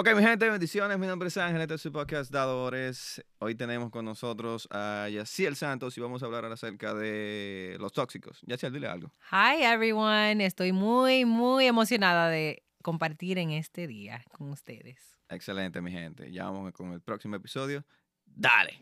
[0.00, 0.96] Ok, mi gente, bendiciones.
[0.96, 3.20] Mi nombre es Ángel, este es su podcast Dadores.
[3.40, 8.40] Hoy tenemos con nosotros a Yaciel Santos y vamos a hablar acerca de los tóxicos.
[8.46, 9.12] Yaciel, dile algo.
[9.32, 10.44] Hi, everyone.
[10.44, 15.18] Estoy muy, muy emocionada de compartir en este día con ustedes.
[15.30, 16.30] Excelente, mi gente.
[16.30, 17.84] Ya vamos con el próximo episodio.
[18.24, 18.80] Dale.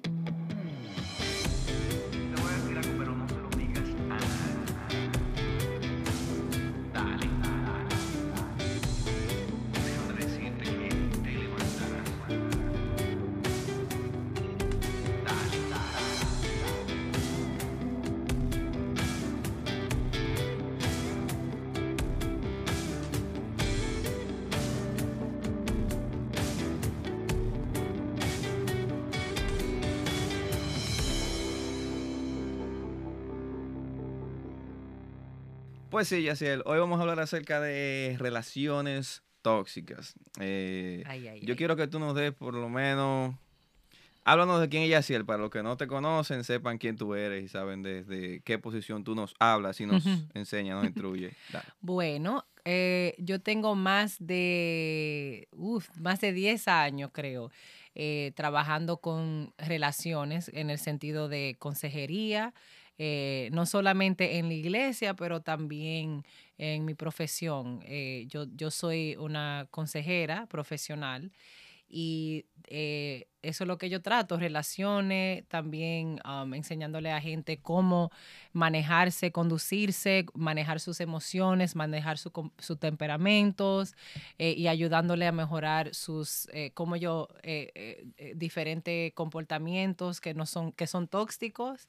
[35.91, 40.15] Pues sí, Yaciel, hoy vamos a hablar acerca de relaciones tóxicas.
[40.41, 41.05] Eh,
[41.43, 43.35] yo quiero que tú nos des por lo menos,
[44.25, 47.45] háblanos de quién es Yaciel, para los que no te conocen, sepan quién tú eres
[47.45, 51.33] y saben desde qué posición tú nos hablas y nos enseñas, nos instruye.
[51.81, 55.49] Bueno, eh, yo tengo más de,
[56.01, 57.53] más de 10 años, creo,
[57.95, 62.53] eh, trabajando con relaciones en el sentido de consejería,
[62.99, 66.25] eh, no solamente en la iglesia, pero también
[66.59, 67.81] en mi profesión.
[67.85, 71.31] Eh, yo, yo soy una consejera profesional
[71.89, 78.11] y eh, eso es lo que yo trato, relaciones, también um, enseñándole a gente cómo
[78.53, 83.95] manejarse, conducirse, manejar sus emociones, manejar sus temperamentos
[84.39, 87.29] eh, y ayudándole a mejorar sus, eh, como yo,
[88.35, 91.87] diferentes comportamientos que, no son, que son tóxicos.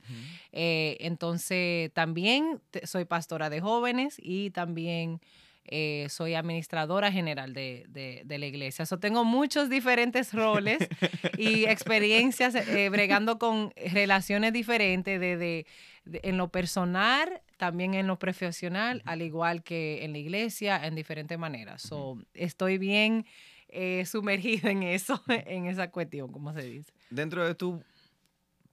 [0.51, 5.21] entonces, también soy pastora de jóvenes y también...
[5.69, 8.85] Eh, soy administradora general de, la iglesia.
[8.85, 10.79] So, tengo muchos diferentes roles
[11.37, 15.65] y experiencias eh, bregando con relaciones diferentes de,
[16.05, 21.37] en lo personal, también en lo profesional, al igual que en la iglesia, en diferentes
[21.37, 21.81] maneras.
[21.81, 23.25] So, estoy bien
[23.67, 26.93] eh, sumergida en eso, en esa cuestión, como se dice.
[27.09, 27.83] Dentro de tu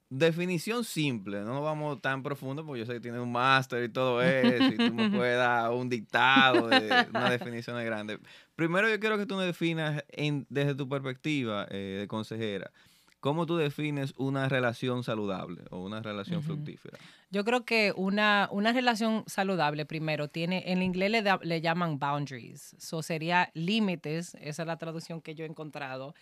[0.09, 4.21] definición simple, no vamos tan profundo porque yo sé que tienes un máster y todo
[4.21, 8.19] eso y tú me puedes dar un dictado de una definición grande.
[8.55, 10.03] Primero yo quiero que tú me definas
[10.49, 12.71] desde tu perspectiva eh, de consejera,
[13.19, 16.99] ¿cómo tú defines una relación saludable o una relación fructífera?
[17.31, 22.75] Yo creo que una, una relación saludable primero tiene, en inglés le, le llaman boundaries,
[22.75, 26.13] eso sería límites, esa es la traducción que yo he encontrado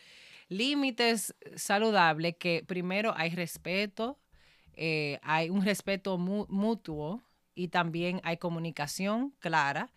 [0.50, 4.20] límites saludables que primero hay respeto,
[4.76, 7.22] eh, hay un respeto mutuo
[7.56, 9.92] y también hay comunicación clara.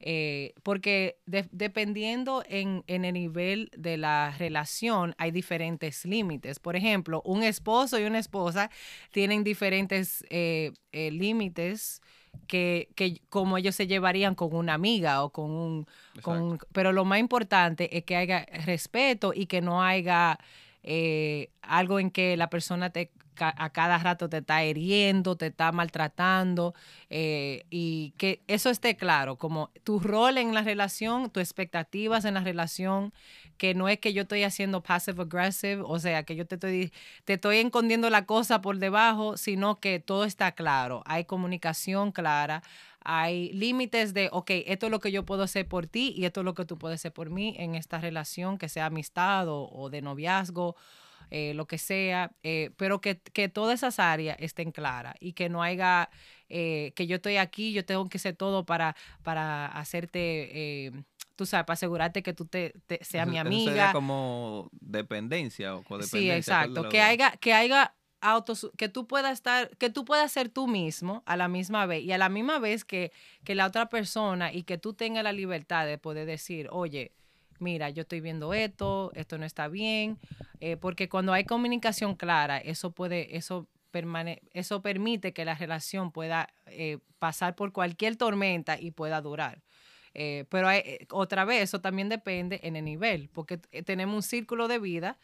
[0.00, 1.18] Eh, porque
[1.50, 6.60] dependiendo en, el nivel de la relación hay diferentes límites.
[6.60, 8.70] Por ejemplo, un esposo y una esposa
[9.10, 12.00] tienen diferentes eh, límites
[12.46, 15.86] que, que como ellos se llevarían con una amiga o con un,
[16.22, 20.38] con Pero lo más importante es que haya respeto y que no haya
[20.82, 25.72] eh, algo en que la persona te a cada rato te está hiriendo, te está
[25.72, 26.74] maltratando
[27.10, 32.34] eh, y que eso esté claro, como tu rol en la relación, tus expectativas en
[32.34, 33.12] la relación,
[33.56, 36.92] que no es que yo estoy haciendo passive aggressive, o sea, que yo te estoy,
[37.24, 42.62] te estoy escondiendo la cosa por debajo, sino que todo está claro, hay comunicación clara,
[43.00, 46.40] hay límites de, ok, esto es lo que yo puedo hacer por ti y esto
[46.40, 49.88] es lo que tú puedes hacer por mí en esta relación, que sea amistad o
[49.90, 50.76] de noviazgo
[51.30, 53.16] eh, lo que sea, eh, pero que,
[53.52, 56.10] todas esas áreas estén claras y que no haya,
[56.48, 61.04] eh, que yo estoy aquí, yo tengo que hacer todo para, para hacerte
[61.36, 63.84] tú sabes, para asegurarte que tú te, seas mi amiga.
[63.84, 66.18] Eso como dependencia o codependencia.
[66.18, 66.88] Sí, exacto.
[66.88, 71.22] Que haya, que haya autos, que tú puedas estar, que tú puedas ser tú mismo
[71.26, 73.12] a la misma vez y a la misma vez que,
[73.44, 77.12] que la otra persona y que tú tengas la libertad de poder decir, oye,
[77.60, 80.18] mira, yo estoy viendo esto, esto no está bien,
[80.60, 86.12] eh, porque cuando hay comunicación clara, eso puede, eso permane eso permite que la relación
[86.12, 89.62] pueda eh, pasar por cualquier tormenta y pueda durar.
[90.14, 90.68] Eh, pero
[91.10, 95.18] otra vez, eso también depende en el nivel, porque tenemos un círculo de vida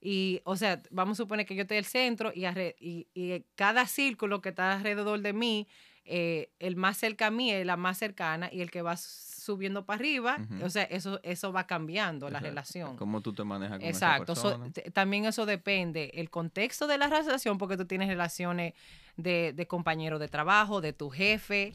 [0.00, 2.46] y, o sea, vamos a suponer que yo estoy el centro y,
[2.78, 5.66] y, y cada círculo que está alrededor de mí
[6.06, 9.86] eh, el más cerca a mí es la más cercana y el que va subiendo
[9.86, 12.96] para arriba, o sea, eso, eso va cambiando la relación.
[12.96, 14.32] Cómo tú te manejas con Exacto.
[14.32, 14.72] esa persona.
[14.92, 18.74] también eso depende el contexto de la relación, porque tú tienes relaciones
[19.16, 21.72] de, de compañero de trabajo, de tu jefe.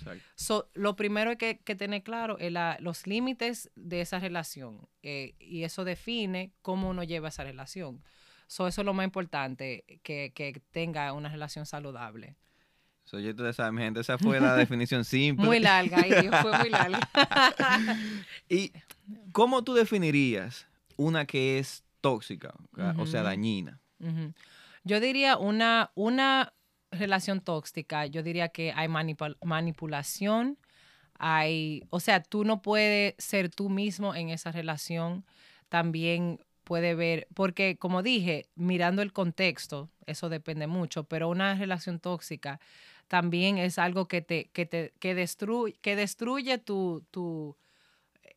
[0.74, 5.84] lo primero que, que tener claro es los límites de esa relación eh, y eso
[5.84, 8.04] define cómo uno lleva esa relación.
[8.48, 12.36] eso es lo más importante, que, que tenga una relación saludable.
[13.12, 15.46] Soy yo, ustedes saben, mi gente, esa fue la definición simple.
[15.46, 15.98] Muy larga,
[16.42, 17.10] fue muy larga.
[18.50, 18.72] ¿Y
[19.34, 20.66] cómo tú definirías
[20.96, 22.54] una que es tóxica,
[22.98, 23.82] o sea, dañina?
[24.86, 26.54] Yo diría una, una
[26.90, 30.58] relación tóxica, yo diría que hay manipulación,
[31.20, 35.26] hay, o sea, tú no puedes ser tú mismo en esa relación.
[35.68, 42.00] También puede ver, porque como dije, mirando el contexto, eso depende mucho, pero una relación
[42.00, 42.62] tóxica
[43.12, 47.58] también es algo que te, que te, que destruye, que destruye tu, tu,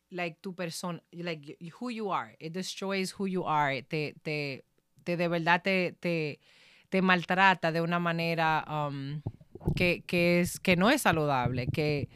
[0.09, 2.35] like, tu persona, like, who you are.
[2.41, 3.81] It destroys who you are.
[3.83, 4.65] Te, te,
[5.05, 6.41] te de verdad te, te,
[6.89, 9.21] te maltrata de una manera um,
[9.77, 12.09] que, que, es, que no es saludable, que,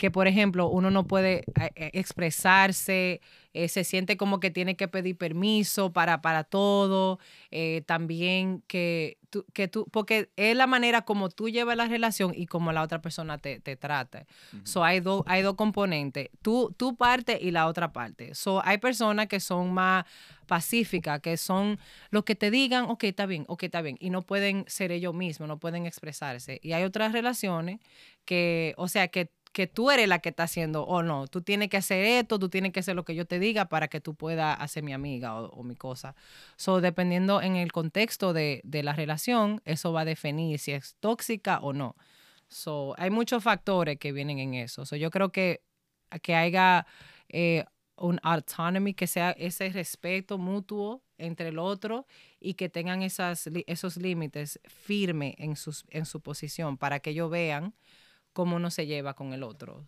[0.00, 3.20] que por ejemplo uno no puede eh, eh, expresarse,
[3.52, 7.18] eh, se siente como que tiene que pedir permiso para, para todo,
[7.50, 12.32] eh, también que tú, que tú, porque es la manera como tú llevas la relación
[12.34, 14.24] y como la otra persona te, te trata.
[14.64, 18.34] So hay, dos hay dos componentes, tú, tu parte y la otra parte.
[18.34, 20.06] So hay personas que son más
[20.46, 21.78] pacíficas, que son
[22.10, 25.12] los que te digan, ok, está bien, ok, está bien, y no pueden ser ellos
[25.12, 26.58] mismos, no pueden expresarse.
[26.62, 27.80] Y hay otras relaciones
[28.24, 31.26] que, o sea, que que tú eres la que está haciendo o no.
[31.26, 33.88] Tú tienes que hacer esto, tú tienes que hacer lo que yo te diga para
[33.88, 36.14] que tú puedas hacer mi amiga o, mi cosa.
[36.56, 41.58] So, dependiendo en el contexto de, la relación, eso va a definir si es tóxica
[41.60, 41.96] o no.
[42.48, 44.86] So, hay muchos factores que vienen en eso.
[44.86, 45.62] So, yo creo que,
[46.22, 46.86] que haya
[47.28, 47.64] eh,
[47.96, 52.06] un autonomy, que sea ese respeto mutuo entre el otro
[52.38, 57.74] y que tengan esos límites firmes en, sus, en su posición para que ellos vean
[58.40, 59.84] cómo uno se lleva con el otro.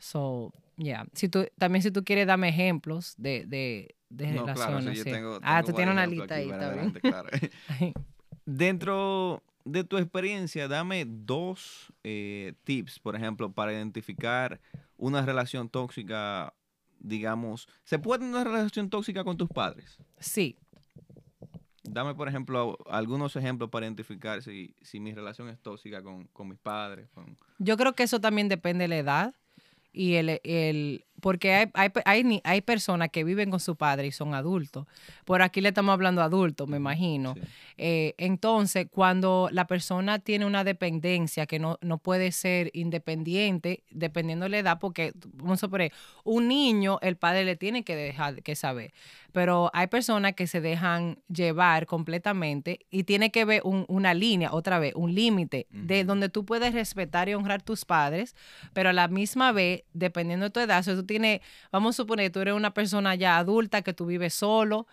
[0.00, 1.06] So, yeah.
[1.12, 5.04] Si tú, también si tú quieres darme ejemplos de, de, de relaciones.
[5.42, 6.92] ah, tú tienes una lista ahí, también.
[8.44, 14.60] Dentro de tu experiencia, dame dos eh, tips, por ejemplo, para identificar
[14.96, 16.52] una relación tóxica,
[16.98, 17.68] digamos.
[17.84, 19.98] ¿Se puede tener una relación tóxica con tus padres?
[20.18, 20.58] Sí,
[21.84, 26.48] Dame, por ejemplo, algunos ejemplos para identificar si, si mi relación es tóxica con, con
[26.48, 27.08] mis padres.
[27.58, 29.34] Yo creo que eso también depende de la edad
[29.92, 34.12] y el, el porque hay, hay, hay, hay, personas que viven con su padre y
[34.12, 34.86] son adultos.
[35.24, 37.34] Por aquí le estamos hablando adultos, me imagino.
[37.78, 44.44] Eh, entonces, cuando la persona tiene una dependencia que no, no puede ser independiente, dependiendo
[44.44, 45.94] de la edad, porque, vamos a poner,
[46.24, 48.92] un niño, el padre le tiene que dejar que saber.
[49.32, 54.78] Pero hay personas que se dejan llevar completamente y tiene que ver una línea, otra
[54.78, 58.36] vez, un límite, de donde tú puedes respetar y honrar tus padres,
[58.74, 61.13] pero a la misma vez, dependiendo de tu edad, si tú
[61.70, 64.86] vamos a suponer, tú eres una persona ya adulta, que tú vives solo,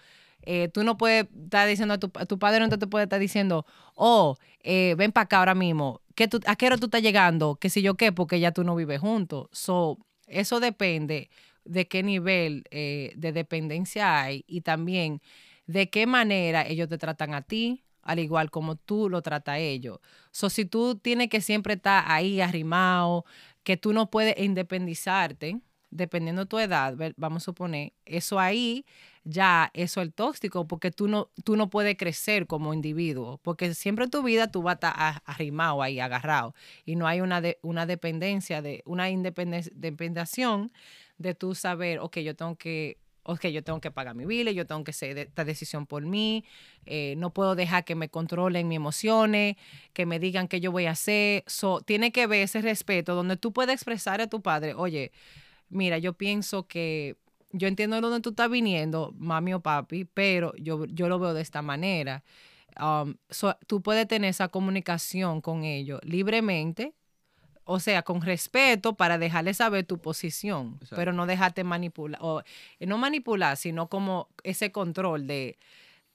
[0.44, 3.65] eh, tú no puedes estar diciendo a tu, padre, no te puede estar diciendo,
[3.95, 7.56] oh, eh, ven para acá ahora mismo, ¿Qué tú, ¿a qué hora tú estás llegando?
[7.56, 8.12] ¿Qué sé yo qué?
[8.12, 9.47] Porque ya tú no vives juntos.
[9.51, 9.97] So,
[10.27, 11.29] eso depende
[11.65, 15.21] de qué nivel eh, de dependencia hay y también
[15.68, 19.59] de qué manera ellos te tratan a ti, al igual como tú lo tratas a
[19.59, 20.00] ellos.
[20.31, 23.25] So, si tú tienes que siempre estar ahí arrimado,
[23.63, 25.62] que tú no puedes independizarte,
[25.92, 28.86] dependiendo de tu edad, vamos a suponer, eso ahí
[29.24, 34.06] ya eso es tóxico, porque tú no, tú no puedes crecer como individuo, porque siempre
[34.06, 36.56] en tu vida tú vas a estar arrimado ahí, agarrado,
[36.86, 40.71] y no hay una, de, una dependencia, de una independación
[41.18, 44.66] de tú saber, ok, yo tengo que ok, yo tengo que pagar mi bile, yo
[44.66, 46.44] tengo que hacer esta decisión por mí,
[46.86, 49.57] eh, no puedo dejar que me controlen mis emociones,
[49.94, 51.44] que me digan qué yo voy a hacer.
[51.48, 55.12] So, tiene que ver ese respeto donde tú puedes expresar a tu padre, oye,
[55.71, 57.18] mira, yo pienso que
[57.51, 61.33] yo entiendo de dónde tú estás viniendo, mami o papi, pero yo, yo lo veo
[61.33, 62.23] de esta manera.
[62.80, 63.16] Um,
[63.68, 66.94] tú puedes tener esa comunicación con ellos libremente,
[67.66, 72.42] o sea, con respeto para dejarle saber tu posición, pero no dejarte manipular, o
[72.80, 75.57] eh, no manipular, sino como ese control de,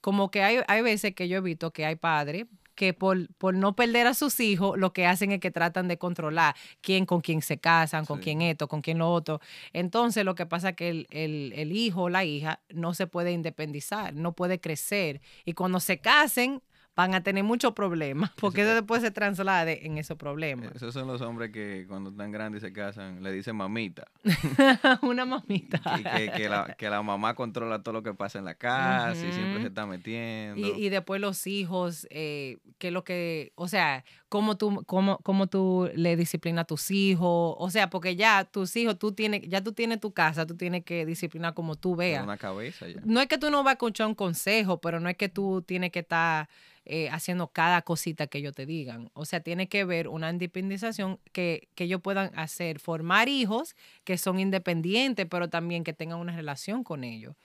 [0.01, 2.47] como que hay, hay veces que yo he visto que hay padres
[2.77, 5.97] que por, por, no perder a sus hijos, lo que hacen es que tratan de
[5.97, 9.41] controlar quién con quién se casan, con quién esto, con quién lo otro.
[9.73, 13.07] Entonces lo que pasa es que el, el, el hijo o la hija no se
[13.07, 15.21] puede independizar, no puede crecer.
[15.43, 16.61] Y cuando se casen,
[16.97, 20.75] van a tener muchos problemas, porque eso después se traslade en esos problemas.
[20.75, 24.07] Esos son los hombres que cuando están grandes y se casan, le dicen mamita.
[25.03, 25.79] Una mamita.
[26.15, 29.31] Que, que, la, que, la, mamá controla todo lo que pasa en la casa y
[29.31, 30.59] siempre se está metiendo.
[30.59, 35.45] Y, y después los hijos, eh, que lo que, o sea, cómo tú, cómo, cómo
[35.45, 39.61] tú le disciplinas a tus hijos, o sea, porque ya tus hijos, tú tienes, ya
[39.63, 42.23] tú tienes tu casa, tú tienes que disciplinar como tú veas.
[42.23, 43.01] Una cabeza ya.
[43.05, 45.61] No es que tú no vas a escuchar un consejo, pero no es que tú
[45.61, 46.49] tienes que estar
[46.89, 49.11] eh, haciendo cada cosita que ellos te digan.
[49.13, 53.75] O sea, tiene que ver una independización que, que ellos puedan hacer, formar hijos
[54.05, 57.35] que son independientes, pero también que tengan una relación con ellos.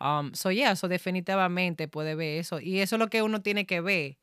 [0.00, 2.60] Um, so, yeah, eso definitivamente puede ver eso.
[2.60, 4.16] Y eso es lo que uno tiene que ver.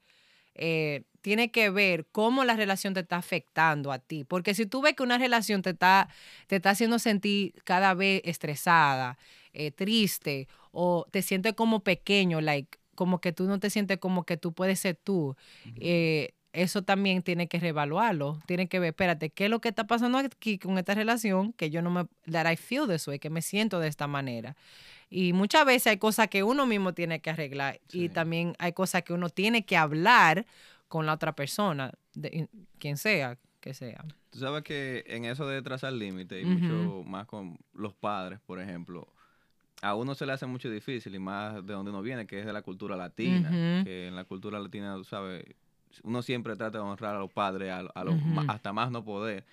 [0.55, 4.23] Eh, tiene que ver cómo la relación te está afectando a ti.
[4.23, 6.09] Porque si tú ves que una relación te está,
[6.47, 9.19] te está haciendo sentir cada vez estresada,
[9.53, 14.25] eh, triste, o te sientes como pequeño, like, como que tú no te sientes como
[14.25, 15.35] que tú puedes ser tú.
[15.75, 18.39] Eh, eso también tiene que reevaluarlo.
[18.45, 21.53] Tiene que ver, espérate, ¿qué es lo que está pasando aquí con esta relación?
[21.53, 24.55] Que yo no me, that I feel this way, que me siento de esta manera.
[25.09, 29.03] Y muchas veces hay cosas que uno mismo tiene que arreglar y también hay cosas
[29.03, 30.45] que uno tiene que hablar
[30.87, 32.47] con la otra persona, de,
[32.79, 34.03] quien sea que sea.
[34.29, 38.59] Tú sabes que en eso de trazar límites y mucho más con los padres, por
[38.59, 39.07] ejemplo,
[39.81, 42.45] a uno se le hace mucho difícil y más de donde uno viene, que es
[42.45, 45.45] de la cultura latina, que en la cultura latina, tú sabes,
[46.03, 48.15] uno siempre trata de honrar a los padres a, los,
[48.47, 49.45] hasta más no poder.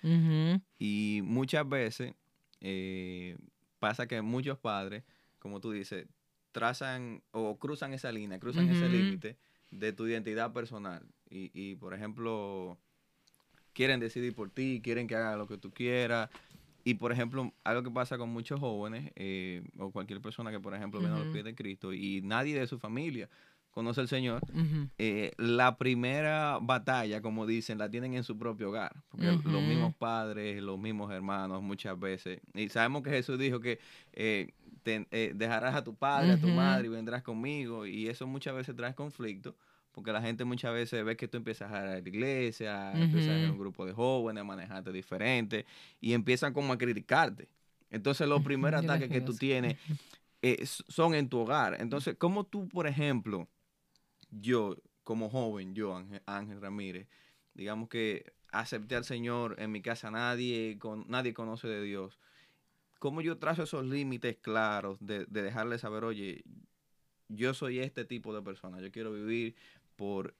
[0.79, 2.13] Y muchas veces
[2.61, 3.37] eh,
[3.79, 5.03] pasa que muchos padres,
[5.39, 6.07] como tú dices,
[6.51, 9.37] trazan o cruzan esa línea, cruzan ese límite
[9.71, 11.03] de tu identidad personal.
[11.29, 12.77] Y, y, por ejemplo,
[13.73, 16.29] quieren decidir por ti, quieren que haga lo que tú quieras,
[16.83, 20.73] y por ejemplo, algo que pasa con muchos jóvenes eh, o cualquier persona que, por
[20.75, 23.29] ejemplo, viene a los pies de Cristo y nadie de su familia
[23.71, 24.41] conoce al Señor,
[24.99, 29.01] eh, la primera batalla, como dicen, la tienen en su propio hogar.
[29.09, 32.39] Porque los mismos padres, los mismos hermanos, muchas veces.
[32.53, 33.79] Y sabemos que Jesús dijo que
[34.11, 34.53] eh,
[35.33, 37.87] dejarás a tu padre, a tu madre y vendrás conmigo.
[37.87, 39.55] Y eso muchas veces trae conflicto
[39.93, 43.29] porque la gente muchas veces ve que tú empiezas a ir a la iglesia, empiezas
[43.29, 45.65] a ir a un grupo de jóvenes, a manejarte diferente,
[46.01, 47.47] y empiezan como a criticarte.
[47.91, 49.77] Entonces los primeros ataques que tú tienes
[50.41, 51.77] eh, son en tu hogar.
[51.79, 53.47] Entonces, ¿cómo tú, por ejemplo,
[54.31, 57.07] yo como joven, yo, Ángel, Ramírez,
[57.53, 62.19] digamos que acepté al Señor en mi casa, nadie, con, nadie conoce de Dios.
[62.99, 66.43] ¿Cómo yo trazo esos límites claros de, de dejarle saber, oye,
[67.27, 69.55] yo soy este tipo de persona, yo quiero vivir
[69.95, 70.35] por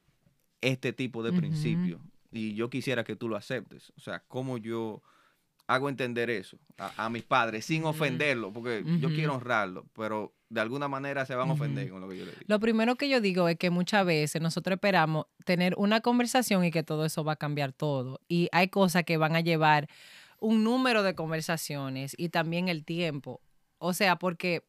[0.62, 2.02] este tipo de principios.
[2.32, 3.92] Y yo quisiera que tú lo aceptes.
[3.98, 5.02] O sea, cómo yo
[5.68, 10.88] hago entender eso a, mis padres sin ofenderlo, porque yo quiero honrarlo, pero de alguna
[10.88, 12.44] manera se van a ofender con lo que yo le digo.
[12.48, 16.72] Lo primero que yo digo es que muchas veces nosotros esperamos tener una conversación y
[16.72, 18.20] que todo eso va a cambiar todo.
[18.28, 19.88] Y hay cosas que van a llevar
[20.40, 23.42] un número de conversaciones y también el tiempo.
[23.78, 24.64] O sea, porque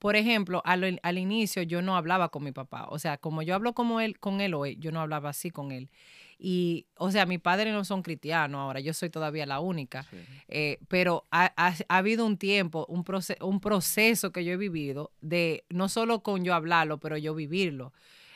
[0.00, 2.86] por ejemplo, al, al, inicio yo no hablaba con mi papá.
[2.88, 5.72] O sea, como yo hablo como él, con él hoy, yo no hablaba así con
[5.72, 5.90] él.
[6.38, 10.06] Y, o sea, mis padres no son cristianos ahora, yo soy todavía la única.
[10.48, 13.04] Eh, pero ha, ha, habido un tiempo, un,
[13.42, 17.92] un proceso que yo he vivido de no solo con yo hablarlo, pero yo vivirlo.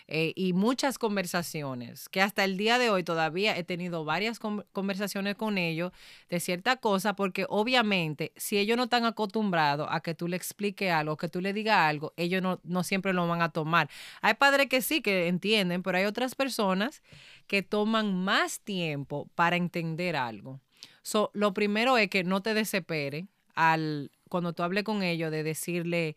[0.07, 5.35] Eh, y muchas conversaciones, que hasta el día de hoy todavía he tenido varias conversaciones
[5.35, 5.93] con ellos
[6.29, 10.93] de cierta cosa, porque obviamente si ellos no están acostumbrados a que tú le expliques
[10.93, 13.89] algo, que tú le digas algo, ellos no, no siempre lo van a tomar.
[14.21, 17.03] Hay padres que sí, que entienden, pero hay otras personas
[17.47, 20.61] que toman más tiempo para entender algo.
[21.01, 25.43] So, lo primero es que no te desespere al, cuando tú hables con ellos de
[25.43, 26.17] decirle,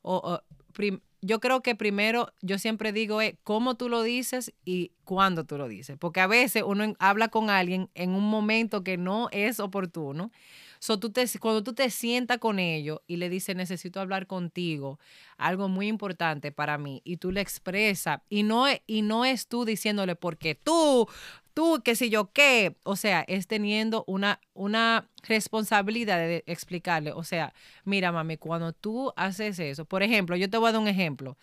[0.00, 0.40] o,
[1.26, 5.58] yo creo que primero, yo siempre digo, es cómo tú lo dices y cuándo tú
[5.58, 5.96] lo dices.
[5.98, 10.30] Porque a veces uno habla con alguien en un momento que no es oportuno.
[10.78, 15.00] So, tú te, cuando tú te sientas con ellos y le dices, necesito hablar contigo,
[15.36, 19.64] algo muy importante para mí, y tú le expresas, y no, y no es tú
[19.64, 21.08] diciéndole, porque tú
[21.56, 22.76] tú, qué sé yo qué.
[22.84, 27.12] O sea, es teniendo una, una responsabilidad de explicarle.
[27.12, 30.82] O sea, mira, mami, cuando tú haces eso, por ejemplo, yo te voy a dar
[30.82, 31.38] un ejemplo.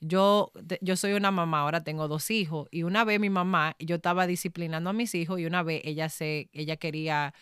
[0.00, 3.96] Yo, yo soy una mamá, ahora tengo dos hijos, y una vez mi mamá, yo
[3.96, 7.34] estaba disciplinando a mis hijos, y una vez ella se, ella quería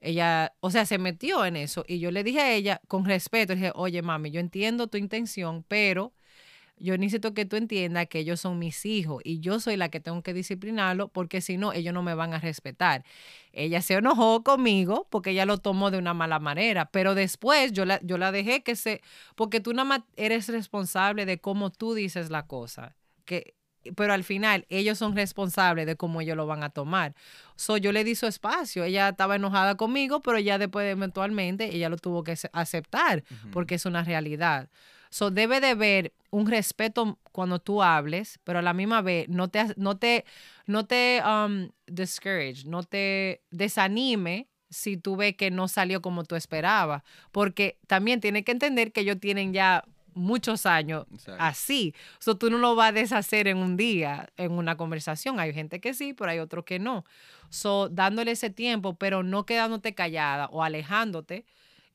[0.00, 3.52] ella, o sea, se metió en eso y yo le dije a ella con respeto,
[3.54, 6.12] le dije, oye mami, yo entiendo tu intención, pero
[6.80, 10.00] yo necesito que tú entiendas que ellos son mis hijos y yo soy la que
[10.00, 13.04] tengo que disciplinarlo porque si no, ellos no me van a respetar.
[13.52, 17.84] Ella se enojó conmigo porque ella lo tomó de una mala manera, pero después yo
[17.84, 19.00] la, yo la dejé que se,
[19.34, 22.96] porque tú nada más eres responsable de cómo tú dices la cosa.
[23.24, 23.54] Que
[23.96, 27.14] pero al final ellos son responsables de cómo ellos lo van a tomar.
[27.56, 28.84] So, yo le di su espacio.
[28.84, 33.86] Ella estaba enojada conmigo, pero ya después eventualmente ella lo tuvo que aceptar porque es
[33.86, 34.68] una realidad.
[35.10, 39.48] So, debe de haber un respeto cuando tú hables, pero a la misma vez no
[39.48, 40.24] te, no te,
[40.66, 46.34] no te um, discourage, no te desanime si tú ves que no salió como tú
[46.34, 49.84] esperabas, porque también tienes que entender que ellos tienen ya
[50.14, 51.06] muchos años
[51.38, 51.94] así.
[52.18, 55.40] So, tú no lo vas a deshacer en un día, en una conversación.
[55.40, 57.04] Hay gente que sí, pero hay otros que no.
[57.50, 61.46] So, dándole ese tiempo, pero no quedándote callada o alejándote.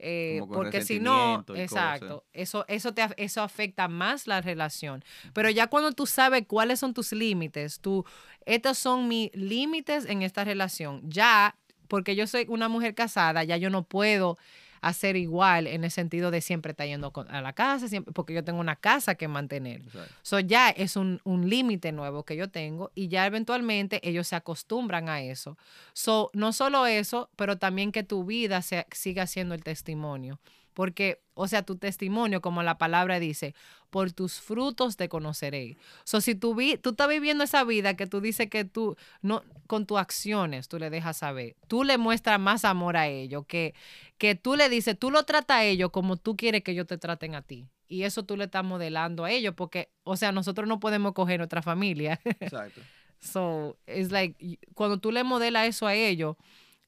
[0.06, 5.02] Eh, porque si no, exacto, eso, eso, te, eso afecta más la relación.
[5.32, 8.06] Pero ya cuando tú sabes cuáles son tus límites, tú,
[8.46, 11.56] estos son mis límites en esta relación, ya,
[11.88, 14.38] porque yo soy una mujer casada, ya yo no puedo
[14.84, 18.44] hacer igual en el sentido de siempre estar yendo a la casa, siempre, porque yo
[18.44, 19.82] tengo una casa que mantener.
[20.22, 25.08] So ya es un, límite nuevo que yo tengo y ya eventualmente ellos se acostumbran
[25.08, 25.58] a eso.
[25.94, 30.40] So, no solo eso, pero también que tu vida se, siga siendo el testimonio.
[30.74, 33.54] Porque, o sea, tu testimonio, como la palabra dice,
[33.90, 35.78] por tus frutos te conoceré.
[36.04, 39.44] So, si tú, vi, tú estás viviendo esa vida que tú dices que tú, no,
[39.68, 43.76] con tus acciones, tú le dejas saber, tú le muestras más amor a ellos, que,
[44.18, 46.98] que tú le dices, tú lo tratas a ellos como tú quieres que ellos te
[46.98, 47.68] traten a ti.
[47.88, 51.40] Y eso tú le estás modelando a ellos, porque, o sea, nosotros no podemos coger
[51.40, 52.20] nuestra familia.
[52.26, 52.82] Exacto.
[53.20, 56.36] so, it's like, cuando tú le modelas eso a ellos,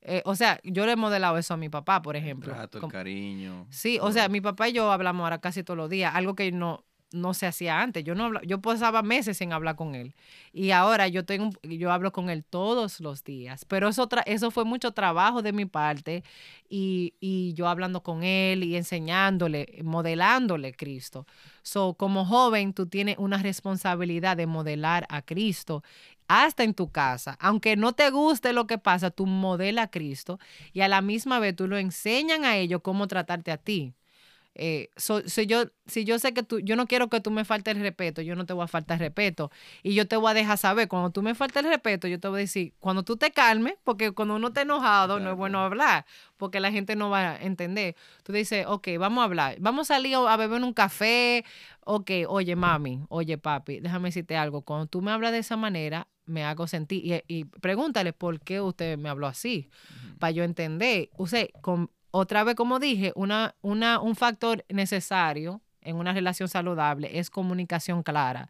[0.07, 2.51] eh, o sea, yo le he modelado eso a mi papá, por ejemplo.
[2.51, 3.65] El trato, el cariño.
[3.71, 6.51] Sí, o sea, mi papá y yo hablamos ahora casi todos los días, algo que
[6.51, 6.85] no,
[7.15, 8.03] no se hacía antes.
[8.03, 10.13] Yo no yo pasaba meses sin hablar con él.
[10.53, 13.65] Y ahora yo tengo yo hablo con él todos los días.
[13.65, 16.23] Pero eso eso fue mucho trabajo de mi parte
[16.69, 21.25] y, y, yo hablando con él y enseñándole, modelándole Cristo.
[21.61, 25.83] So, como joven, tú tienes una responsabilidad de modelar a Cristo
[26.27, 27.37] hasta en tu casa.
[27.39, 30.39] Aunque no te guste lo que pasa, tú modela a Cristo
[30.73, 33.93] y a la misma vez tú lo enseñan a ellos cómo tratarte a ti.
[34.57, 37.75] Eh, si, yo, si yo sé que tú, yo no quiero que tú me faltes
[37.75, 39.51] el respeto, yo no te voy a faltar respeto.
[39.83, 42.27] Y yo te voy a dejar saber, cuando tú me faltes el respeto, yo te
[42.29, 45.59] voy a decir, cuando tú te calmes, porque cuando uno está enojado no es bueno
[45.59, 46.05] hablar,
[46.37, 47.95] porque la gente no va a entender.
[48.23, 51.43] Tú dices, ok, vamos a hablar, vamos a salir a beber un café,
[51.81, 56.07] ok, oye mami, oye papi, déjame decirte algo, cuando tú me hablas de esa manera,
[56.25, 59.69] me hago sentir, y, pregúntale por qué usted me habló así,
[60.17, 61.09] para yo entender.
[61.17, 67.19] Usted, con, otra vez, como dije, una, una, un factor necesario en una relación saludable
[67.19, 68.49] es comunicación clara.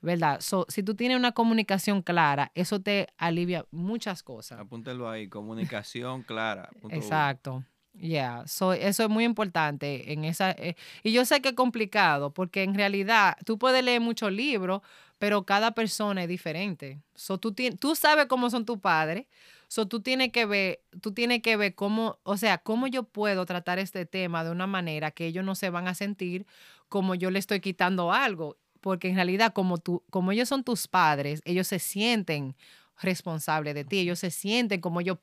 [0.00, 0.40] ¿Verdad?
[0.68, 4.60] si tú tienes una comunicación clara, eso te alivia muchas cosas.
[4.60, 6.68] Apúntelo ahí, comunicación clara.
[6.90, 7.64] Exacto.
[7.94, 12.34] Yeah, so, eso es muy importante en esa eh, y yo sé que es complicado
[12.34, 14.82] porque en realidad tú puedes leer muchos libros,
[15.18, 17.00] pero cada persona es diferente.
[17.14, 19.26] So, tú, tú sabes cómo son tus padres,
[19.74, 23.44] So, tú tienes que ver, tú tienes que ver cómo, o sea, cómo yo puedo
[23.44, 26.46] tratar este tema de una manera que ellos no se van a sentir
[26.88, 30.86] como yo le estoy quitando algo, porque en realidad como tú, como ellos son tus
[30.86, 32.54] padres, ellos se sienten
[33.00, 35.18] responsables de ti, ellos se sienten como ellos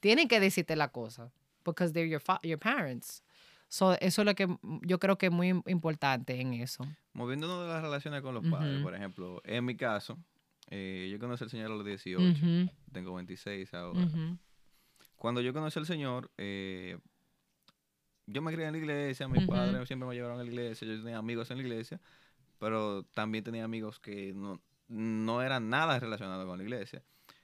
[0.00, 1.30] tienen que decirte la cosa,
[1.66, 3.22] because they're your, your parents.
[3.68, 4.48] So, eso es lo que
[4.80, 6.86] yo creo que es muy importante en eso.
[7.12, 10.16] Moviéndonos de las relaciones con los padres, por ejemplo, en mi caso,
[10.70, 14.08] eh, yo conocí al Señor a los 18, tengo 26 ahora.
[15.16, 16.96] Cuando yo conocí al Señor, eh,
[18.26, 20.96] yo me crié en la iglesia, mis padres siempre me llevaron a la iglesia, yo
[21.02, 22.00] tenía amigos en la iglesia,
[22.58, 27.02] pero también tenía amigos que no, no eran nada relacionados con la iglesia.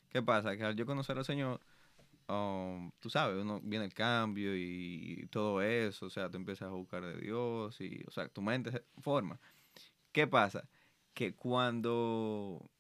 [0.09, 0.57] ¿Qué pasa?
[0.57, 1.61] Que al yo conocer al Señor,
[2.29, 6.73] um, tú sabes, uno viene el cambio y, todo eso, o sea, tú empiezas a
[6.73, 9.41] buscar de Dios y, o sea, tu mente se forma.
[10.13, 10.69] ¿Qué pasa?
[11.13, 12.71] Que cuando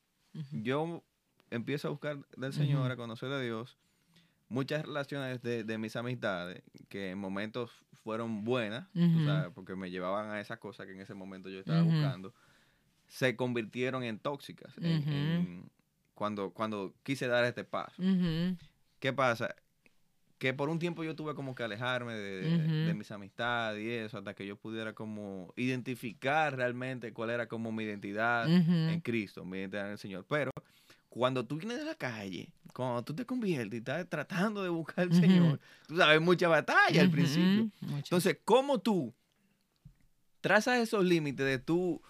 [0.51, 1.03] yo
[1.51, 3.77] empiezo a buscar del Señor, a conocer a Dios.
[4.49, 7.72] Muchas relaciones de, mis amistades, que en momentos
[8.05, 8.88] fueron buenas,
[9.55, 12.35] porque me llevaban a esas cosas que en ese momento yo estaba buscando,
[13.09, 14.75] se convirtieron en tóxicas
[16.14, 18.03] cuando, cuando quise dar este paso.
[19.01, 19.55] ¿Qué pasa?
[20.38, 24.35] Que por un tiempo yo tuve como que alejarme de, mis amistades y eso, hasta
[24.35, 29.87] que yo pudiera como identificar realmente cuál era como mi identidad en Cristo, mi identidad
[29.87, 30.27] en el Señor.
[30.29, 30.51] Pero
[31.09, 35.05] cuando tú vienes de la calle, cuando tú te conviertes y estás tratando de buscar
[35.05, 37.70] al Señor, tú sabes, mucha batalla al principio.
[37.81, 39.14] Entonces, ¿cómo tú
[40.42, 42.03] trazas esos límites de tú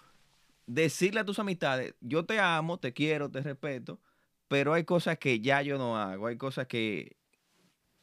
[0.67, 3.99] decirle a tus amistades, yo te amo, te quiero, te respeto,
[4.47, 7.15] pero hay cosas que ya yo no hago, hay cosas que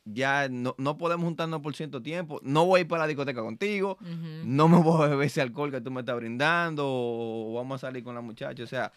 [0.04, 3.98] ya no, podemos juntarnos por cierto tiempo, no voy a ir para la discoteca contigo,
[4.44, 7.86] no me voy a beber ese alcohol que tú me estás brindando, o vamos a
[7.86, 8.92] salir con la muchacha, o sea,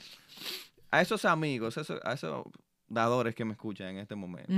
[0.92, 2.44] a esos amigos, a esos
[2.88, 4.52] dadores que me escuchan en este momento,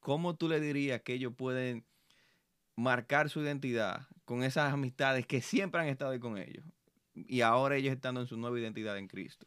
[0.00, 1.84] ¿cómo tú le dirías que ellos pueden
[2.76, 6.64] marcar su identidad con esas amistades que siempre han estado ahí con ellos?
[7.14, 9.46] Y ahora ellos estando en su nueva identidad en Cristo.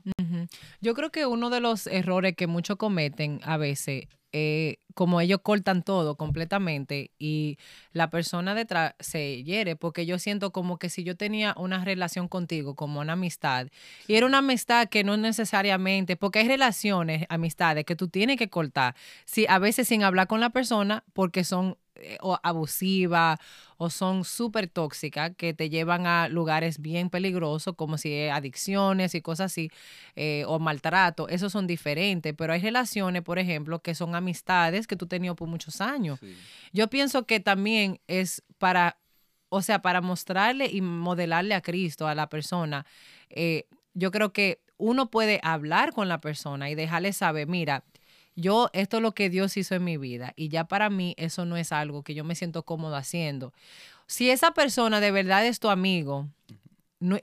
[0.79, 5.39] Yo creo que uno de los errores que muchos cometen a veces eh, como ellos
[5.43, 7.57] cortan todo completamente y
[7.93, 12.27] la persona detrás se hiere, porque yo siento como que si yo tenía una relación
[12.27, 13.67] contigo como una amistad,
[14.07, 18.49] y era una amistad que no necesariamente, porque hay relaciones, amistades que tú tienes que
[18.49, 23.39] cortar, si, a veces sin hablar con la persona porque son eh, o abusivas
[23.77, 29.21] o son súper tóxicas que te llevan a lugares bien peligrosos como si adicciones y
[29.21, 29.69] cosas así
[30.15, 34.95] eh, o maltrato, esos son diferentes, pero hay relaciones, por ejemplo, que son amistades que
[34.95, 36.19] tú has tenido por muchos años.
[36.73, 38.97] Yo pienso que también es para,
[39.49, 42.85] o sea, para mostrarle y modelarle a Cristo a la persona,
[43.29, 47.83] eh, yo creo que uno puede hablar con la persona y dejarle saber, mira,
[48.35, 51.45] yo, esto es lo que Dios hizo en mi vida y ya para mí eso
[51.45, 53.51] no es algo que yo me siento cómodo haciendo.
[54.05, 56.29] Si esa persona de verdad es tu amigo,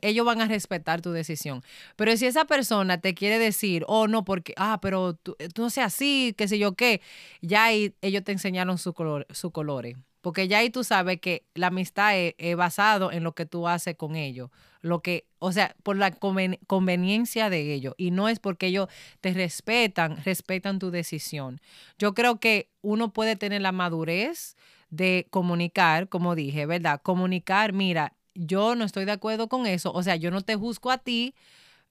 [0.01, 1.63] ellos van a respetar tu decisión.
[1.97, 5.95] Pero si esa persona te quiere decir, oh, no, porque, ah, pero tú, no seas
[5.95, 7.01] así, qué sé yo qué,
[7.41, 9.97] ya ahí ellos te enseñaron su color, su colores.
[10.21, 13.69] Porque ya ahí tú sabes que la amistad es, es basado en lo que tú
[13.69, 14.51] haces con ellos
[14.85, 18.89] lo que, o sea, por la conveniencia de ellos y no es porque ellos
[19.23, 21.59] te respetan, respetan tu decisión.
[21.99, 24.57] Yo creo que uno puede tener la madurez
[24.91, 27.01] de comunicar, como dije, ¿verdad?
[27.03, 30.91] Comunicar, mira, yo no estoy de acuerdo con eso, o sea, yo no te juzgo
[30.91, 31.35] a ti,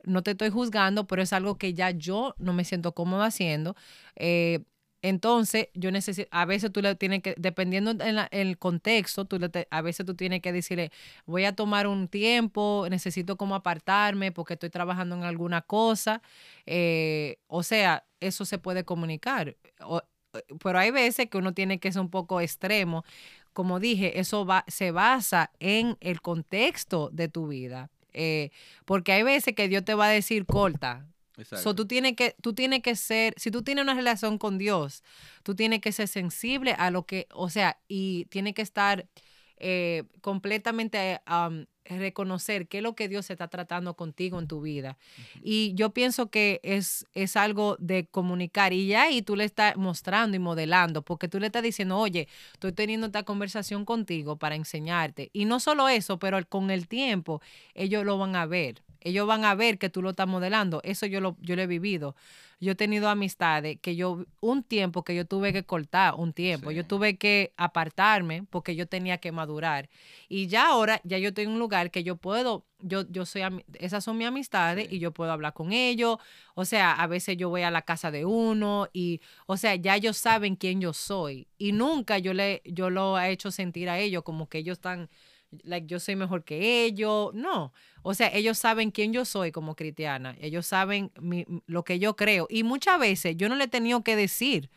[0.03, 3.75] no te estoy juzgando, pero es algo que ya yo no me siento cómodo haciendo.
[4.15, 4.63] Eh,
[5.03, 9.51] entonces, yo necesito, a veces tú le tienes que, dependiendo en, el contexto, tú le
[9.69, 10.91] a veces tú tienes que decirle,
[11.25, 16.21] voy a tomar un tiempo, necesito como apartarme porque estoy trabajando en alguna cosa.
[16.65, 19.57] Eh, o sea, eso se puede comunicar.
[20.63, 23.03] pero hay veces que uno tiene que ser un poco extremo.
[23.53, 27.89] Como dije, eso va, se basa en el contexto de tu vida.
[28.13, 28.51] Eh,
[28.85, 31.07] porque hay veces que Dios te va a decir corta,
[31.41, 35.03] So, tú, tienes que, tú tienes que ser, si tú tienes una relación con Dios,
[35.41, 39.07] tú tienes que ser sensible a lo que, o sea, y tiene que estar
[39.57, 41.21] eh, completamente
[41.85, 44.97] reconocer qué es lo que Dios está tratando contigo en tu vida.
[45.41, 49.75] Y yo pienso que es, es algo de comunicar y ya ahí tú le estás
[49.75, 54.55] mostrando y modelando, porque tú le estás diciendo, oye, estoy teniendo esta conversación contigo para
[54.55, 55.29] enseñarte.
[55.33, 57.41] Y no solo eso, pero con el tiempo
[57.73, 60.81] ellos lo van a ver ellos van a ver que tú lo estás modelando.
[60.83, 62.15] Eso yo lo, yo lo he vivido.
[62.59, 66.71] Yo he tenido amistades que yo, un tiempo que yo tuve que cortar, un tiempo,
[66.71, 69.89] yo tuve que apartarme porque yo tenía que madurar.
[70.29, 73.41] Y ya ahora, ya yo estoy en un lugar que yo puedo, yo, yo soy,
[73.73, 76.19] esas son mis amistades y yo puedo hablar con ellos.
[76.55, 79.97] O sea, a veces yo voy a la casa de uno y, o sea, ya
[79.97, 81.49] ellos saben quién yo soy.
[81.57, 85.09] Y nunca yo, le, yo lo he hecho sentir a ellos como que ellos están
[85.63, 87.33] like, yo soy mejor que ellos.
[87.33, 87.73] No.
[88.01, 90.35] O sea, ellos saben quién yo soy como cristiana.
[90.39, 91.11] Ellos saben
[91.67, 92.47] lo que yo creo.
[92.49, 94.69] Y muchas veces yo no le he tenido que decir.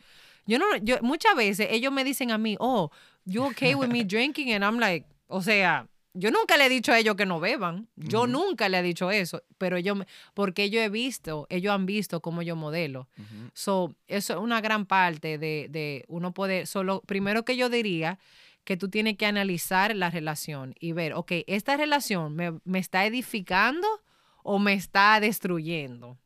[0.45, 2.89] Yo no, yo, muchas veces ellos me dicen a mí, oh,
[3.25, 4.53] you okay with me drinking?
[4.53, 7.87] And I'm like, o sea, yo nunca le he dicho a ellos que no beban.
[7.95, 9.43] Yo nunca le he dicho eso.
[9.57, 9.93] Pero yo,
[10.33, 13.07] porque yo he visto, ellos han visto cómo yo modelo.
[13.53, 18.17] So, eso es una gran parte de, de uno poder, solo, primero que yo diría,
[18.67, 23.87] que tú tienes que analizar la relación y ver, ok, esta relación me, está edificando
[24.43, 26.17] o me está destruyendo.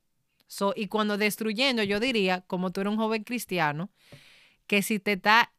[0.48, 3.92] So, y cuando destruyendo, yo diría, como tú eres un joven cristiano,
[4.66, 5.54] que si te está,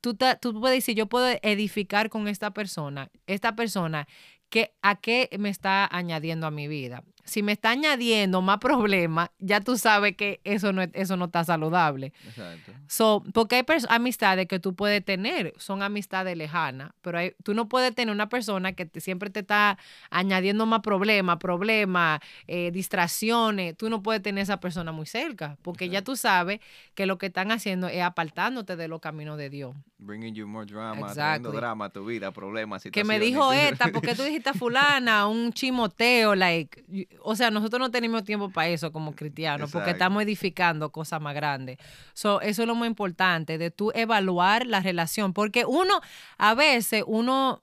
[0.00, 4.08] tú, tú puedes decir, yo puedo edificar con esta persona, esta persona,
[4.48, 7.04] que, ¿a qué me está añadiendo a mi vida?
[7.30, 11.44] Si me está añadiendo más problemas, ya tú sabes que eso no, eso no está
[11.44, 12.12] saludable.
[12.26, 12.72] Exacto.
[12.88, 17.68] So, porque hay amistades que tú puedes tener, son amistades lejanas, pero hay, tú no
[17.68, 19.78] puedes tener una persona que siempre te está
[20.10, 23.76] añadiendo más problemas, problemas, eh, distracciones.
[23.76, 26.58] Tú no puedes tener esa persona muy cerca, porque ya tú sabes
[26.96, 29.76] que lo que están haciendo es apartándote de los caminos de Dios.
[29.98, 34.16] Bringing you more drama, trayendo drama a tu vida, problemas, Que me dijo esta, porque
[34.16, 39.14] tú dijiste fulana, un chimoteo, like o sea, nosotros no tenemos tiempo para eso como
[39.14, 41.78] cristianos, porque estamos edificando cosas más grandes.
[42.14, 46.00] So, eso es lo más importante, de tú evaluar la relación, porque uno,
[46.38, 47.62] a veces, uno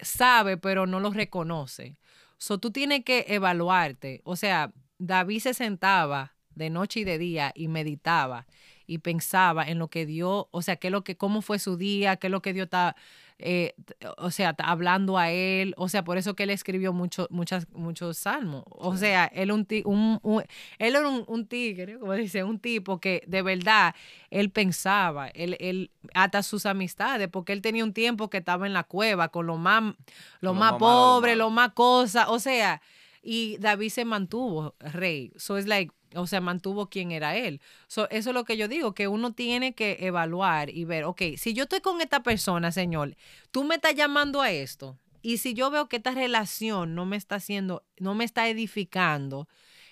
[0.00, 1.96] sabe, pero no lo reconoce.
[2.38, 4.20] So, tú tienes que evaluarte.
[4.24, 8.46] O sea, David se sentaba de noche y de día y meditaba
[8.86, 12.16] y pensaba en lo que Dios, o sea, qué lo que, cómo fue su día,
[12.16, 12.96] qué es lo que Dios está
[13.44, 13.74] eh,
[14.18, 17.66] o sea, t- hablando a él, o sea, por eso que él escribió mucho, muchas,
[17.72, 18.62] muchos salmos.
[18.68, 20.42] O sea, él, un, un, un-
[20.78, 23.96] él era un, un tigre, como dice, un tipo que de verdad
[24.30, 28.74] él pensaba, él, él hasta sus amistades, porque él tenía un tiempo que estaba en
[28.74, 29.94] la cueva con lo más, lo
[30.40, 31.44] Lo más lo pobre, malo.
[31.46, 32.80] lo más cosas, o sea,
[33.24, 35.32] y David se mantuvo rey.
[35.36, 37.60] So it's like, o sea, mantuvo quién era él.
[37.86, 41.22] So, eso es lo que yo digo, que uno tiene que evaluar y ver, ok,
[41.36, 43.16] si yo estoy con esta persona, señor,
[43.50, 47.16] tú me estás llamando a esto, y si yo veo que esta relación no me
[47.16, 49.48] está haciendo, no me está edificando,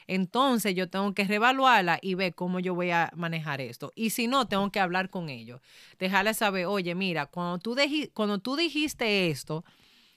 [0.09, 3.93] entonces yo tengo que reevaluarla y ver cómo yo voy a manejar esto.
[3.95, 5.61] Y si no, tengo que hablar con ellos.
[6.01, 7.31] Dejarles saber, oye, mira,
[7.63, 7.77] tú,
[8.13, 9.65] cuando tú dijiste esto,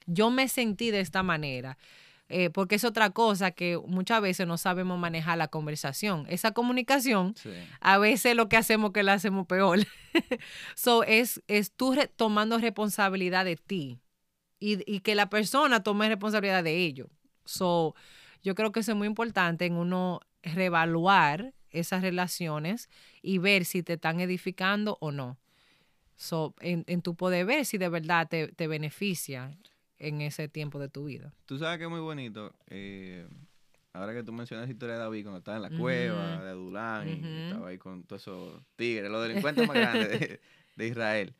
[0.07, 1.77] yo me sentí de esta manera.
[2.29, 6.25] Eh, porque es otra cosa que muchas veces no sabemos manejar la conversación.
[6.29, 7.51] Esa comunicación, Sí.
[7.81, 9.79] a veces lo que hacemos que la hacemos peor.
[10.75, 13.99] so, es, es tú re- tomando responsabilidad de ti
[14.59, 17.09] y, y que la persona tome responsabilidad de ello.
[17.45, 17.93] So,
[18.41, 22.89] yo creo que eso es muy importante en uno reevaluar esas relaciones
[23.21, 25.37] y ver si te están edificando o no.
[26.15, 29.57] So, en, en tu poder ver si de verdad te, te beneficia
[30.07, 31.33] en ese tiempo de tu vida.
[31.45, 32.53] Tú sabes que es muy bonito.
[32.67, 33.27] eh,
[33.93, 37.07] ahora que tú mencionas la historia de David cuando estaba en la cueva de Adulán
[37.09, 37.11] y
[37.43, 40.39] estaba ahí con todos esos tigres, los delincuentes más grandes de,
[40.75, 41.33] de Israel,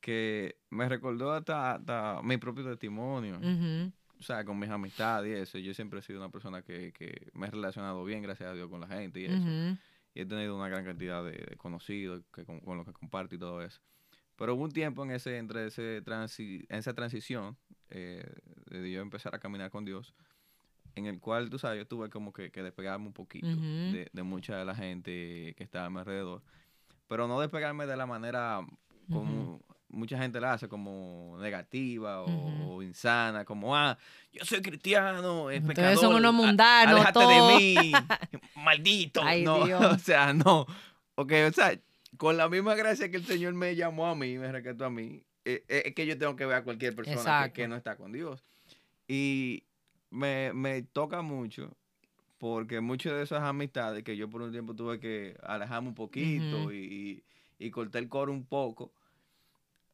[0.00, 3.36] que me recordó hasta, hasta mi propio testimonio.
[3.38, 5.58] Ujú, O sea, con mis amistades y eso.
[5.58, 8.68] Yo siempre he sido una persona que, que me he relacionado bien, gracias a Dios,
[8.68, 9.36] con la gente y eso.
[10.14, 13.34] y he tenido una gran cantidad de, de conocidos que, con, con los que comparto
[13.34, 13.80] y todo eso.
[14.38, 17.56] Pero hubo un tiempo en ese, entre ese transi- esa transición
[17.90, 18.24] eh,
[18.70, 20.14] de yo empezar a caminar con Dios,
[20.94, 23.58] en el cual, tú sabes, yo tuve como que, que despegarme un poquito Ujú.
[23.60, 26.42] de, de mucha de la gente que estaba a mi alrededor.
[27.08, 28.60] Pero no despegarme de la manera
[29.10, 32.72] como mucha gente la hace, como negativa o, Ujú.
[32.74, 33.96] o insana, como, ah,
[34.32, 37.48] yo soy cristiano, es Ustedes son pecador, unos a- mundanos, aléjate todos".
[37.48, 37.92] de mí,
[38.54, 39.20] maldito.
[39.24, 39.82] Ay, no, Dios.
[39.84, 40.66] o sea, no.
[41.14, 41.72] Ok, o sea,
[42.16, 45.22] con la misma gracia que el Señor me llamó a mí, me rescató a mí,
[45.44, 48.12] eh, eh, es que yo tengo que ver a cualquier persona que, no está con
[48.12, 48.42] Dios.
[49.06, 49.64] Y
[50.10, 51.70] me, me toca mucho
[52.38, 56.72] porque muchas de esas amistades que yo por un tiempo tuve que alejarme un poquito
[56.72, 57.22] y,
[57.58, 58.92] y, y cortar el coro un poco,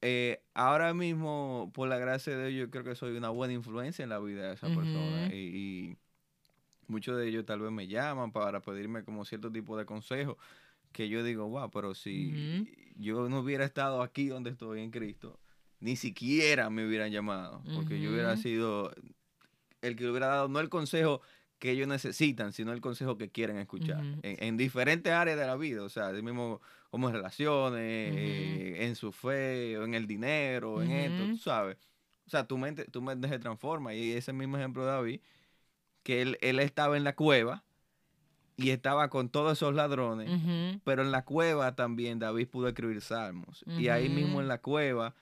[0.06, 4.02] eh, ahora mismo, por la gracia de Dios, yo creo que soy una buena influencia
[4.02, 5.32] en la vida de esa persona.
[5.32, 5.96] Y, y
[6.88, 10.36] muchos de ellos tal vez me llaman para pedirme como cierto tipo de consejo
[10.94, 15.38] que yo digo, wow, pero si yo no hubiera estado aquí donde estoy en Cristo,
[15.80, 18.90] ni siquiera me hubieran llamado, porque yo hubiera sido
[19.82, 21.20] el que le hubiera dado no el consejo
[21.58, 24.02] que ellos necesitan, sino el consejo que quieren escuchar.
[24.22, 28.94] En, en diferentes áreas de la vida, o sea, mismo como en relaciones, eh, en
[28.94, 31.76] su fe, o en el dinero, en esto, tú sabes.
[32.24, 33.94] O sea, tu mente, tu mente se transforma.
[33.94, 35.20] Y ese mismo ejemplo de David,
[36.04, 37.63] que él, él estaba en la cueva
[38.56, 40.30] y estaba con todos esos ladrones,
[40.84, 43.64] pero en la cueva también David pudo escribir salmos.
[43.66, 45.14] Y ahí mismo en la cueva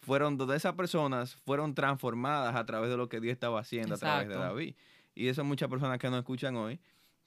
[0.00, 3.98] fueron donde esas personas fueron transformadas a través de lo que Dios estaba haciendo a
[3.98, 4.34] través de.
[4.34, 4.74] David.
[5.14, 6.80] Y eso muchas personas que nos escuchan hoy,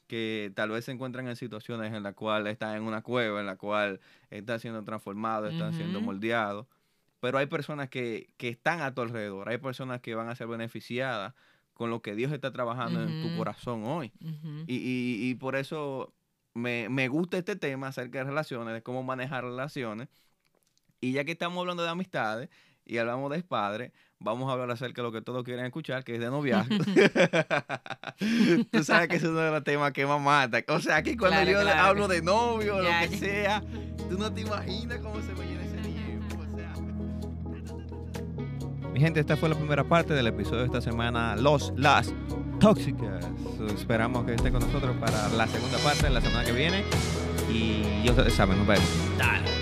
[0.08, 3.46] que tal vez se encuentran en situaciones en las cuales están en una cueva, en
[3.46, 6.68] la cual están siendo transformados, están siendo moldeados.
[7.20, 10.48] Pero hay personas que, que están a tu alrededor, hay personas que van a ser
[10.48, 11.34] beneficiadas
[11.74, 14.12] con lo que Dios está trabajando en tu corazón hoy.
[14.68, 16.14] Y, y- y por eso
[16.54, 20.08] me, me gusta este tema acerca de relaciones, de cómo manejar relaciones.
[21.02, 22.50] Y ya que estamos hablando de amistades
[22.86, 26.14] y hablamos de padres, vamos a hablar acerca de lo que todos quieren escuchar, que
[26.16, 26.76] es de noviazgo.
[28.72, 30.64] Tú sabes que es uno de los temas que más mata.
[30.70, 31.82] O sea, que cuando Claro, yo claro.
[31.82, 33.20] hablo de novio, Ya, lo que ya.
[33.20, 33.64] sea,
[34.10, 35.64] tú no te imaginas cómo se me llena
[38.94, 42.14] Mi gente, esta fue la primera parte del episodio de esta semana, Los, las
[42.60, 43.26] tóxicas.
[43.74, 46.84] Esperamos que esté con nosotros para la segunda parte, la semana que viene.
[47.52, 48.86] Y ya ustedes saben, nos vemos.
[49.18, 49.53] Dale.